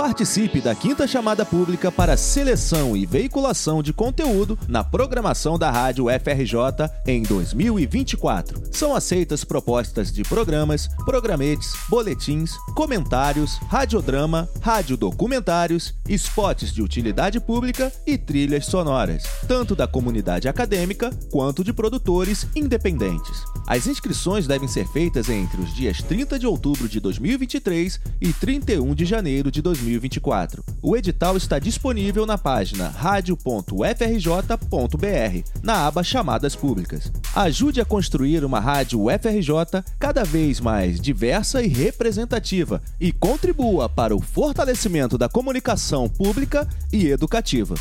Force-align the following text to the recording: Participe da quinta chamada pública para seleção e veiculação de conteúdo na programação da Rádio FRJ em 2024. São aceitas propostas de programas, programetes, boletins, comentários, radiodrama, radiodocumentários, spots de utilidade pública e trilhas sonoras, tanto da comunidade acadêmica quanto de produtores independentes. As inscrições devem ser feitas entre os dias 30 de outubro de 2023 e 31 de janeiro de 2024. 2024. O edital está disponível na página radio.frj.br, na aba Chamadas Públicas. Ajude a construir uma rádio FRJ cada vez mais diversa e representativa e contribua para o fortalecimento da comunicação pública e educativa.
Participe 0.00 0.62
da 0.62 0.74
quinta 0.74 1.06
chamada 1.06 1.44
pública 1.44 1.92
para 1.92 2.16
seleção 2.16 2.96
e 2.96 3.04
veiculação 3.04 3.82
de 3.82 3.92
conteúdo 3.92 4.58
na 4.66 4.82
programação 4.82 5.58
da 5.58 5.70
Rádio 5.70 6.06
FRJ 6.06 6.90
em 7.06 7.22
2024. 7.22 8.62
São 8.72 8.96
aceitas 8.96 9.44
propostas 9.44 10.10
de 10.10 10.22
programas, 10.22 10.88
programetes, 11.04 11.74
boletins, 11.86 12.54
comentários, 12.74 13.58
radiodrama, 13.68 14.48
radiodocumentários, 14.62 15.94
spots 16.08 16.72
de 16.72 16.80
utilidade 16.80 17.38
pública 17.38 17.92
e 18.06 18.16
trilhas 18.16 18.64
sonoras, 18.64 19.24
tanto 19.46 19.76
da 19.76 19.86
comunidade 19.86 20.48
acadêmica 20.48 21.10
quanto 21.30 21.62
de 21.62 21.74
produtores 21.74 22.46
independentes. 22.56 23.44
As 23.66 23.86
inscrições 23.86 24.46
devem 24.46 24.66
ser 24.66 24.88
feitas 24.88 25.28
entre 25.28 25.60
os 25.60 25.74
dias 25.74 25.98
30 26.02 26.38
de 26.38 26.46
outubro 26.46 26.88
de 26.88 26.98
2023 27.00 28.00
e 28.18 28.32
31 28.32 28.94
de 28.94 29.04
janeiro 29.04 29.50
de 29.50 29.60
2024. 29.60 29.89
2024. 29.90 30.64
O 30.82 30.96
edital 30.96 31.36
está 31.36 31.58
disponível 31.58 32.24
na 32.24 32.38
página 32.38 32.88
radio.frj.br, 32.88 33.74
na 35.62 35.86
aba 35.86 36.04
Chamadas 36.04 36.54
Públicas. 36.54 37.10
Ajude 37.34 37.80
a 37.80 37.84
construir 37.84 38.44
uma 38.44 38.60
rádio 38.60 39.06
FRJ 39.06 39.82
cada 39.98 40.24
vez 40.24 40.60
mais 40.60 41.00
diversa 41.00 41.62
e 41.62 41.68
representativa 41.68 42.80
e 43.00 43.12
contribua 43.12 43.88
para 43.88 44.14
o 44.14 44.20
fortalecimento 44.20 45.18
da 45.18 45.28
comunicação 45.28 46.08
pública 46.08 46.68
e 46.92 47.08
educativa. 47.08 47.74